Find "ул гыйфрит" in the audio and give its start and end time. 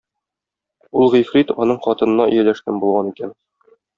1.01-1.53